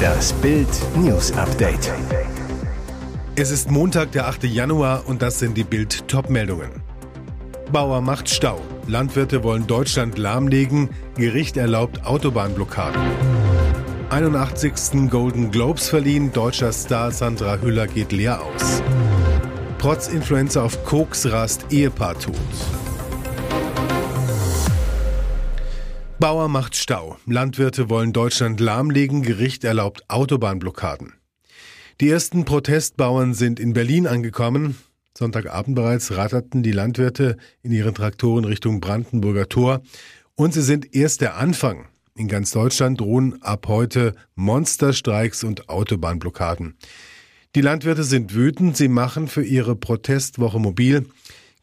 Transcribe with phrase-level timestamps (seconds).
[0.00, 1.92] Das Bild News Update.
[3.36, 4.44] Es ist Montag, der 8.
[4.44, 6.70] Januar und das sind die Bild Topmeldungen.
[7.72, 8.60] Bauer macht Stau.
[8.86, 10.90] Landwirte wollen Deutschland lahmlegen.
[11.16, 13.00] Gericht erlaubt Autobahnblockaden.
[14.10, 15.08] 81.
[15.08, 16.32] Golden Globes verliehen.
[16.32, 18.82] Deutscher Star Sandra Hüller geht leer aus.
[19.78, 22.34] Trotz Influenza auf Koks rast Ehepaar tot.
[26.20, 27.16] Bauer macht Stau.
[27.24, 29.22] Landwirte wollen Deutschland lahmlegen.
[29.22, 31.14] Gericht erlaubt Autobahnblockaden.
[32.02, 34.76] Die ersten Protestbauern sind in Berlin angekommen.
[35.16, 39.80] Sonntagabend bereits ratterten die Landwirte in ihren Traktoren Richtung Brandenburger Tor.
[40.34, 41.88] Und sie sind erst der Anfang.
[42.14, 46.76] In ganz Deutschland drohen ab heute Monsterstreiks und Autobahnblockaden.
[47.54, 48.76] Die Landwirte sind wütend.
[48.76, 51.06] Sie machen für ihre Protestwoche mobil.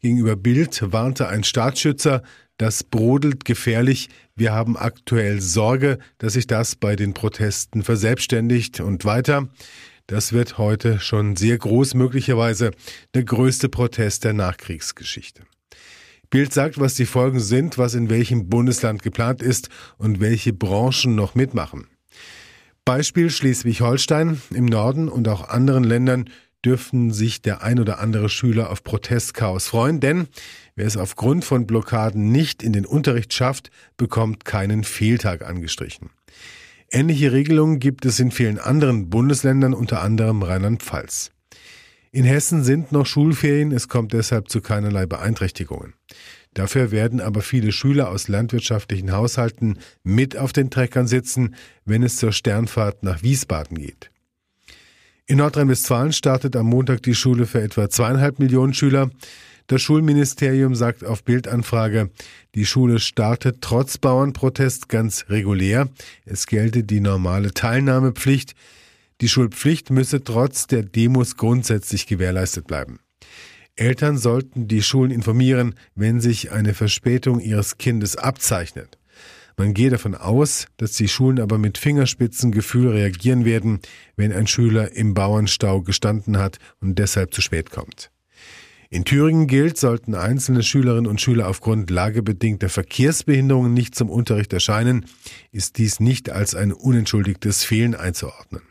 [0.00, 2.22] Gegenüber Bild warnte ein Staatsschützer,
[2.56, 4.08] das brodelt gefährlich.
[4.36, 9.48] Wir haben aktuell Sorge, dass sich das bei den Protesten verselbstständigt und weiter.
[10.06, 12.70] Das wird heute schon sehr groß, möglicherweise
[13.14, 15.42] der größte Protest der Nachkriegsgeschichte.
[16.30, 21.14] Bild sagt, was die Folgen sind, was in welchem Bundesland geplant ist und welche Branchen
[21.14, 21.88] noch mitmachen.
[22.84, 26.30] Beispiel Schleswig-Holstein im Norden und auch anderen Ländern
[26.64, 30.28] dürften sich der ein oder andere Schüler auf Protestchaos freuen, denn
[30.74, 36.10] wer es aufgrund von Blockaden nicht in den Unterricht schafft, bekommt keinen Fehltag angestrichen.
[36.90, 41.30] Ähnliche Regelungen gibt es in vielen anderen Bundesländern, unter anderem Rheinland-Pfalz.
[42.10, 45.92] In Hessen sind noch Schulferien, es kommt deshalb zu keinerlei Beeinträchtigungen.
[46.54, 52.16] Dafür werden aber viele Schüler aus landwirtschaftlichen Haushalten mit auf den Treckern sitzen, wenn es
[52.16, 54.10] zur Sternfahrt nach Wiesbaden geht.
[55.30, 59.10] In Nordrhein-Westfalen startet am Montag die Schule für etwa zweieinhalb Millionen Schüler.
[59.66, 62.08] Das Schulministerium sagt auf Bildanfrage,
[62.54, 65.90] die Schule startet trotz Bauernprotest ganz regulär.
[66.24, 68.54] Es gelte die normale Teilnahmepflicht.
[69.20, 72.98] Die Schulpflicht müsse trotz der Demos grundsätzlich gewährleistet bleiben.
[73.76, 78.97] Eltern sollten die Schulen informieren, wenn sich eine Verspätung ihres Kindes abzeichnet.
[79.58, 83.80] Man gehe davon aus, dass die Schulen aber mit Fingerspitzengefühl reagieren werden,
[84.14, 88.12] wenn ein Schüler im Bauernstau gestanden hat und deshalb zu spät kommt.
[88.88, 95.06] In Thüringen gilt, sollten einzelne Schülerinnen und Schüler aufgrund lagebedingter Verkehrsbehinderungen nicht zum Unterricht erscheinen,
[95.50, 98.62] ist dies nicht als ein unentschuldigtes Fehlen einzuordnen.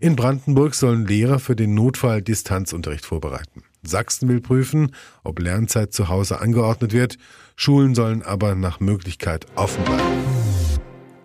[0.00, 3.62] In Brandenburg sollen Lehrer für den Notfall Distanzunterricht vorbereiten.
[3.82, 7.18] Sachsen will prüfen, ob Lernzeit zu Hause angeordnet wird.
[7.60, 10.22] Schulen sollen aber nach Möglichkeit offen bleiben.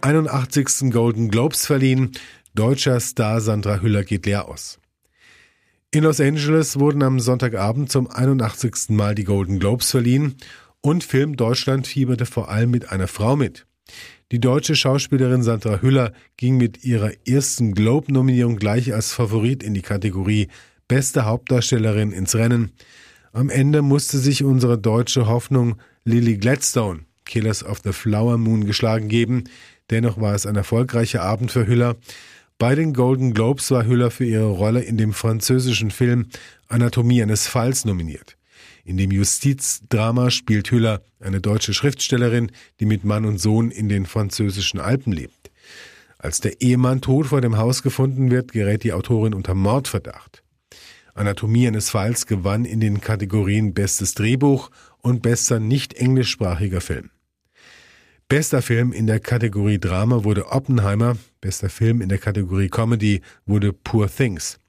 [0.02, 0.92] 81.
[0.92, 2.14] Golden Globes verliehen.
[2.56, 4.80] Deutscher Star Sandra Hüller geht leer aus.
[5.92, 8.90] In Los Angeles wurden am Sonntagabend zum 81.
[8.90, 10.34] Mal die Golden Globes verliehen
[10.82, 13.68] und Film Deutschland fieberte vor allem mit einer Frau mit.
[14.32, 19.84] Die deutsche Schauspielerin Sandra Hüller ging mit ihrer ersten Globe-Nominierung gleich als Favorit in die
[19.84, 20.48] Kategorie
[20.88, 22.72] beste Hauptdarstellerin ins Rennen.
[23.34, 25.76] Am Ende musste sich unsere deutsche Hoffnung
[26.06, 29.46] Lily Gladstone, Killers of the Flower Moon, geschlagen geben.
[29.90, 31.96] Dennoch war es ein erfolgreicher Abend für Hüller.
[32.58, 36.28] Bei den Golden Globes war Hüller für ihre Rolle in dem französischen Film
[36.68, 38.36] Anatomie eines Falls nominiert.
[38.84, 44.06] In dem Justizdrama spielt Hüller eine deutsche Schriftstellerin, die mit Mann und Sohn in den
[44.06, 45.52] französischen Alpen lebt.
[46.18, 50.43] Als der Ehemann tot vor dem Haus gefunden wird, gerät die Autorin unter Mordverdacht.
[51.14, 54.70] Anatomie eines Falls gewann in den Kategorien Bestes Drehbuch
[55.00, 57.10] und bester nicht englischsprachiger Film.
[58.30, 63.74] Bester Film in der Kategorie Drama wurde Oppenheimer, bester Film in der Kategorie Comedy wurde
[63.74, 64.60] Poor Things.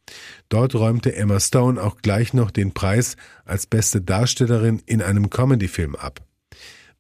[0.49, 5.95] Dort räumte Emma Stone auch gleich noch den Preis als beste Darstellerin in einem Comedyfilm
[5.97, 6.21] ab.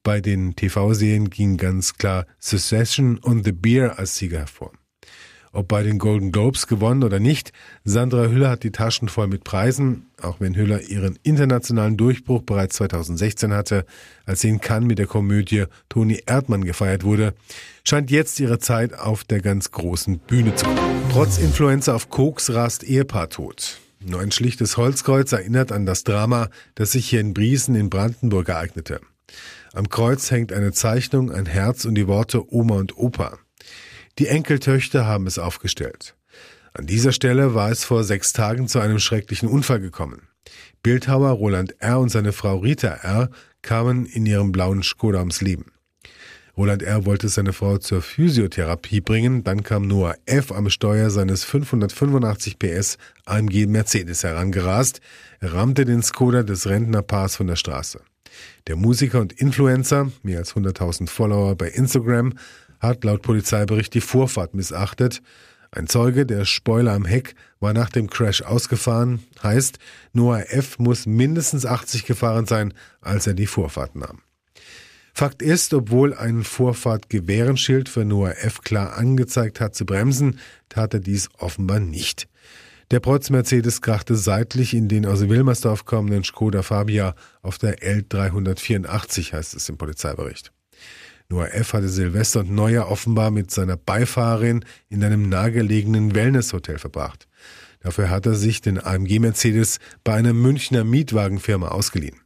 [0.02, 4.72] Bei den TV-Serien ging ganz klar Succession und The Beer als Sieger hervor
[5.54, 7.52] ob bei den Golden Globes gewonnen oder nicht.
[7.84, 12.76] Sandra Hüller hat die Taschen voll mit Preisen, auch wenn Hüller ihren internationalen Durchbruch bereits
[12.76, 13.86] 2016 hatte,
[14.26, 17.34] als sie in Cannes mit der Komödie Toni Erdmann gefeiert wurde,
[17.84, 21.02] scheint jetzt ihre Zeit auf der ganz großen Bühne zu kommen.
[21.12, 23.78] Trotz Influenza auf Koks rast Ehepaar tot.
[24.06, 28.48] Nur ein schlichtes Holzkreuz erinnert an das Drama, das sich hier in Briesen in Brandenburg
[28.48, 29.00] ereignete.
[29.72, 33.38] Am Kreuz hängt eine Zeichnung, ein Herz und die Worte Oma und Opa.
[34.18, 36.14] Die Enkeltöchter haben es aufgestellt.
[36.72, 40.28] An dieser Stelle war es vor sechs Tagen zu einem schrecklichen Unfall gekommen.
[40.82, 41.98] Bildhauer Roland R.
[41.98, 43.30] und seine Frau Rita R.
[43.62, 45.72] kamen in ihrem blauen Skoda ums Leben.
[46.56, 47.04] Roland R.
[47.04, 50.52] wollte seine Frau zur Physiotherapie bringen, dann kam Noah F.
[50.52, 55.00] am Steuer seines 585 PS AMG Mercedes herangerast,
[55.40, 58.00] rammte den Skoda des Rentnerpaars von der Straße.
[58.66, 62.34] Der Musiker und Influencer, mehr als 100.000 Follower bei Instagram,
[62.84, 65.22] hat laut Polizeibericht die Vorfahrt missachtet.
[65.70, 69.24] Ein Zeuge, der Spoiler am Heck, war nach dem Crash ausgefahren.
[69.42, 69.78] Heißt,
[70.12, 70.78] Noah F.
[70.78, 74.20] muss mindestens 80 gefahren sein, als er die Vorfahrt nahm.
[75.12, 78.62] Fakt ist, obwohl ein Vorfahrt-Gewehrenschild für Noah F.
[78.62, 80.38] klar angezeigt hat zu bremsen,
[80.68, 82.28] tat er dies offenbar nicht.
[82.90, 89.32] Der Protz Mercedes krachte seitlich in den aus Wilmersdorf kommenden Skoda Fabia auf der L384,
[89.32, 90.53] heißt es im Polizeibericht.
[91.28, 91.72] Noah F.
[91.72, 97.26] hatte Silvester und Neujahr offenbar mit seiner Beifahrerin in einem nahegelegenen Wellnesshotel verbracht.
[97.80, 102.20] Dafür hat er sich den AMG Mercedes bei einer Münchner Mietwagenfirma ausgeliehen.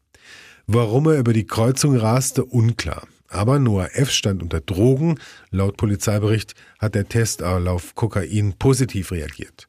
[0.67, 3.07] Warum er über die Kreuzung raste, unklar.
[3.29, 4.11] Aber Noah F.
[4.11, 5.19] stand unter Drogen.
[5.51, 9.69] Laut Polizeibericht hat der Test auf Kokain positiv reagiert.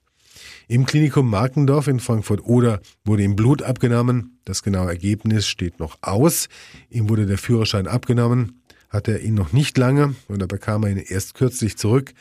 [0.67, 4.39] Im Klinikum Markendorf in Frankfurt-Oder wurde ihm Blut abgenommen.
[4.45, 6.47] Das genaue Ergebnis steht noch aus.
[6.89, 8.58] Ihm wurde der Führerschein abgenommen
[8.89, 12.13] hatte er ihn noch nicht lange und da bekam er ihn erst kürzlich zurück.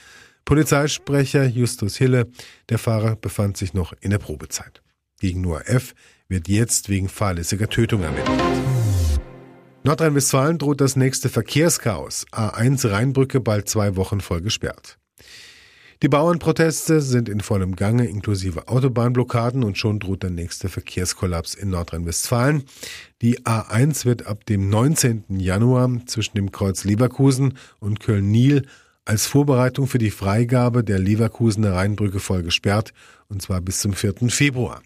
[0.45, 2.29] Polizeisprecher Justus Hille,
[2.69, 4.83] der Fahrer befand sich noch in der Probezeit.
[5.21, 5.95] Gegen Noah F.
[6.29, 8.41] wird jetzt wegen fahrlässiger Tötung ermittelt.
[9.85, 12.27] Nordrhein-Westfalen droht das nächste Verkehrschaos.
[12.33, 14.99] A1 Rheinbrücke bald zwei Wochen voll gesperrt.
[16.01, 21.71] Die Bauernproteste sind in vollem Gange, inklusive Autobahnblockaden und schon droht der nächste Verkehrskollaps in
[21.71, 22.63] Nordrhein-Westfalen.
[23.21, 25.25] Die A1 wird ab dem 19.
[25.41, 28.65] Januar zwischen dem Kreuz Leverkusen und Köln-Niel
[29.07, 32.93] als Vorbereitung für die Freigabe der Leverkusener Rheinbrücke voll gesperrt,
[33.29, 34.29] und zwar bis zum 4.
[34.29, 34.83] Februar.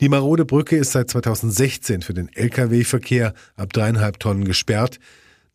[0.00, 5.00] Die marode Brücke ist seit 2016 für den Lkw-Verkehr ab dreieinhalb Tonnen gesperrt.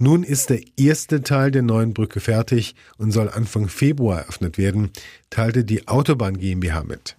[0.04, 4.92] Nun ist der erste Teil der neuen Brücke fertig und soll Anfang Februar eröffnet werden,
[5.30, 7.16] teilte die Autobahn GmbH mit.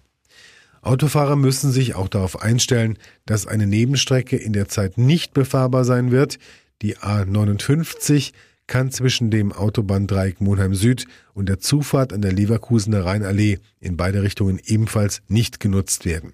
[0.83, 6.11] Autofahrer müssen sich auch darauf einstellen, dass eine Nebenstrecke in der Zeit nicht befahrbar sein
[6.11, 6.37] wird.
[6.83, 8.33] Die A59
[8.67, 14.21] kann zwischen dem Autobahndreieck Monheim Süd und der Zufahrt an der Leverkusener Rheinallee in beide
[14.21, 16.33] Richtungen ebenfalls nicht genutzt werden.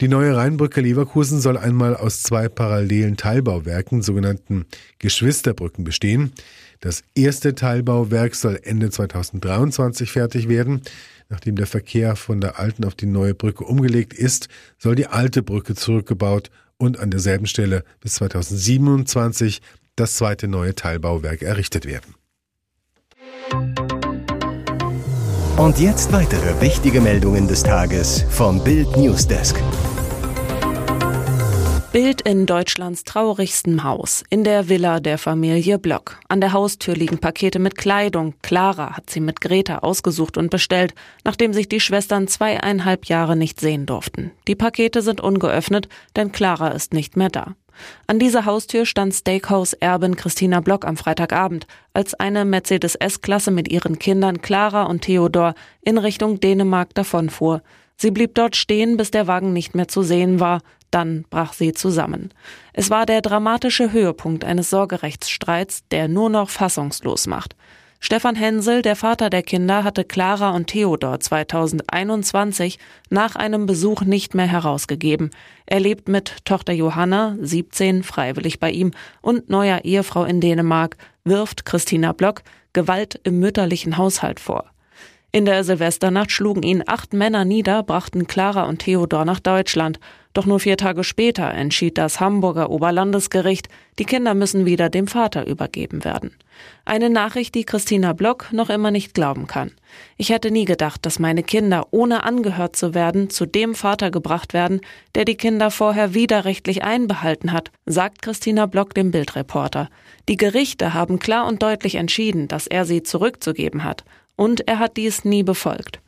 [0.00, 4.64] Die neue Rheinbrücke Leverkusen soll einmal aus zwei parallelen Teilbauwerken, sogenannten
[5.00, 6.32] Geschwisterbrücken, bestehen.
[6.78, 10.82] Das erste Teilbauwerk soll Ende 2023 fertig werden.
[11.28, 14.48] Nachdem der Verkehr von der alten auf die neue Brücke umgelegt ist,
[14.78, 19.60] soll die alte Brücke zurückgebaut und an derselben Stelle bis 2027
[19.96, 22.14] das zweite neue Teilbauwerk errichtet werden.
[25.56, 29.56] Und jetzt weitere wichtige Meldungen des Tages vom Bild Newsdesk.
[31.90, 36.20] Bild in Deutschlands traurigstem Haus, in der Villa der Familie Block.
[36.28, 38.34] An der Haustür liegen Pakete mit Kleidung.
[38.42, 40.92] Clara hat sie mit Greta ausgesucht und bestellt,
[41.24, 44.32] nachdem sich die Schwestern zweieinhalb Jahre nicht sehen durften.
[44.48, 47.54] Die Pakete sind ungeöffnet, denn Clara ist nicht mehr da.
[48.06, 53.98] An dieser Haustür stand Steakhouse-Erbin Christina Block am Freitagabend, als eine Mercedes S-Klasse mit ihren
[53.98, 57.62] Kindern Clara und Theodor in Richtung Dänemark davonfuhr.
[57.96, 60.60] Sie blieb dort stehen, bis der Wagen nicht mehr zu sehen war.
[60.90, 62.32] Dann brach sie zusammen.
[62.72, 67.54] Es war der dramatische Höhepunkt eines Sorgerechtsstreits, der nur noch fassungslos macht.
[68.00, 72.78] Stefan Hensel, der Vater der Kinder, hatte Clara und Theodor 2021
[73.10, 75.30] nach einem Besuch nicht mehr herausgegeben.
[75.66, 81.64] Er lebt mit Tochter Johanna, 17, freiwillig bei ihm und neuer Ehefrau in Dänemark, wirft
[81.64, 82.42] Christina Block
[82.72, 84.70] Gewalt im mütterlichen Haushalt vor.
[85.30, 90.00] In der Silvesternacht schlugen ihn acht Männer nieder, brachten Clara und Theodor nach Deutschland.
[90.32, 93.68] Doch nur vier Tage später entschied das Hamburger Oberlandesgericht,
[93.98, 96.34] die Kinder müssen wieder dem Vater übergeben werden.
[96.86, 99.72] Eine Nachricht, die Christina Block noch immer nicht glauben kann.
[100.16, 104.54] Ich hätte nie gedacht, dass meine Kinder, ohne angehört zu werden, zu dem Vater gebracht
[104.54, 104.80] werden,
[105.14, 109.90] der die Kinder vorher widerrechtlich einbehalten hat, sagt Christina Block dem Bildreporter.
[110.26, 114.04] Die Gerichte haben klar und deutlich entschieden, dass er sie zurückzugeben hat
[114.38, 116.00] und er hat dies nie befolgt.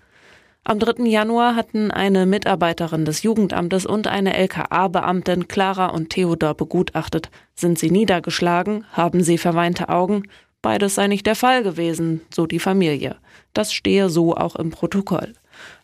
[0.62, 1.04] Am 3.
[1.04, 7.30] Januar hatten eine Mitarbeiterin des Jugendamtes und eine LKA-Beamtin Clara und Theodor begutachtet.
[7.54, 8.84] Sind sie niedergeschlagen?
[8.92, 10.24] Haben sie verweinte Augen?
[10.62, 13.16] Beides sei nicht der Fall gewesen, so die Familie.
[13.52, 15.32] Das stehe so auch im Protokoll.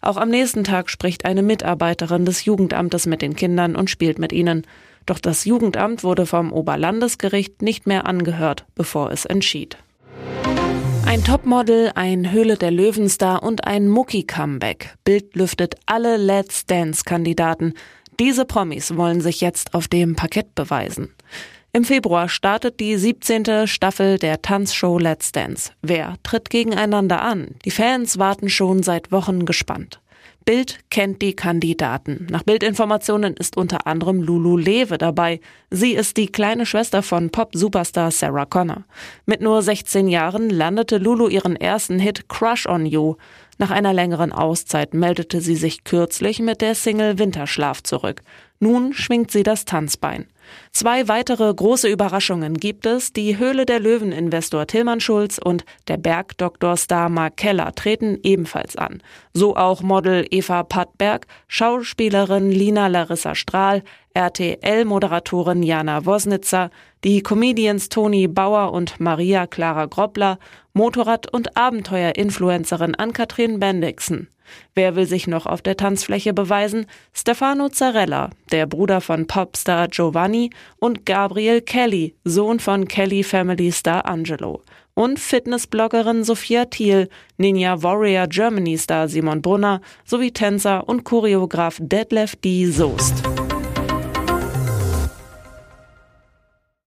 [0.02, 4.32] Auch am nächsten Tag spricht eine Mitarbeiterin des Jugendamtes mit den Kindern und spielt mit
[4.32, 4.66] ihnen.
[5.04, 9.78] Doch das Jugendamt wurde vom Oberlandesgericht nicht mehr angehört, bevor es entschied.
[11.06, 14.96] Ein Topmodel, ein Höhle der Löwenstar und ein Mucki-Comeback.
[15.04, 17.74] Bild lüftet alle Let's Dance-Kandidaten.
[18.18, 21.14] Diese Promis wollen sich jetzt auf dem Parkett beweisen.
[21.72, 23.68] Im Februar startet die 17.
[23.68, 25.70] Staffel der Tanzshow Let's Dance.
[25.80, 27.54] Wer tritt gegeneinander an?
[27.64, 30.00] Die Fans warten schon seit Wochen gespannt.
[30.46, 32.28] Bild kennt die Kandidaten.
[32.30, 35.40] Nach Bildinformationen ist unter anderem Lulu Lewe dabei.
[35.70, 38.84] Sie ist die kleine Schwester von Pop-Superstar Sarah Connor.
[39.26, 43.16] Mit nur 16 Jahren landete Lulu ihren ersten Hit Crush on You.
[43.58, 48.22] Nach einer längeren Auszeit meldete sie sich kürzlich mit der Single Winterschlaf zurück.
[48.60, 50.26] Nun schwingt sie das Tanzbein.
[50.72, 53.12] Zwei weitere große Überraschungen gibt es.
[53.12, 59.02] Die Höhle der Löwen-Investor Tilman Schulz und der Bergdoktor-Star Mark Keller treten ebenfalls an.
[59.32, 63.82] So auch Model Eva Pattberg, Schauspielerin Lina Larissa Strahl,
[64.14, 66.70] RTL-Moderatorin Jana Wosnitzer,
[67.04, 70.38] die Comedians Toni Bauer und Maria Clara Groppler,
[70.72, 74.28] Motorrad- und Abenteuer-Influencerin Ann-Kathrin Bendixen.
[74.74, 76.86] Wer will sich noch auf der Tanzfläche beweisen?
[77.12, 84.06] Stefano Zarella, der Bruder von Popstar Giovanni und Gabriel Kelly, Sohn von Kelly Family Star
[84.06, 84.62] Angelo.
[84.94, 92.36] Und Fitnessbloggerin Sophia Thiel, Ninja Warrior Germany Star Simon Brunner sowie Tänzer und Choreograf Detlef
[92.36, 92.66] D.
[92.66, 93.22] Soest.